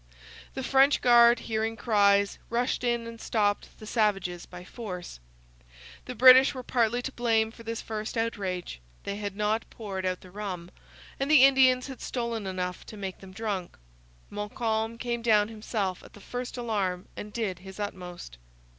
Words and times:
The 0.55 0.63
French 0.63 0.99
guard, 0.99 1.41
hearing 1.41 1.75
cries, 1.77 2.39
rushed 2.49 2.83
in 2.83 3.05
and 3.05 3.21
stopped 3.21 3.77
the 3.77 3.85
savages 3.85 4.47
by 4.47 4.63
force. 4.63 5.19
The 6.05 6.15
British 6.15 6.55
were 6.55 6.63
partly 6.63 7.03
to 7.03 7.11
blame 7.11 7.51
for 7.51 7.61
this 7.61 7.83
first 7.83 8.17
outrage: 8.17 8.79
they 9.03 9.17
had 9.17 9.35
not 9.35 9.69
poured 9.69 10.03
out 10.03 10.21
the 10.21 10.31
rum, 10.31 10.71
and 11.19 11.29
the 11.29 11.43
Indians 11.43 11.85
had 11.85 12.01
stolen 12.01 12.47
enough 12.47 12.83
to 12.87 12.97
make 12.97 13.19
them 13.19 13.31
drunk. 13.31 13.77
Montcalm 14.31 14.97
came 14.97 15.21
down 15.21 15.49
himself, 15.49 16.01
at 16.03 16.13
the 16.13 16.19
first 16.19 16.57
alarm, 16.57 17.07
and 17.15 17.31
did 17.31 17.59
his 17.59 17.79
utmost. 17.79 18.39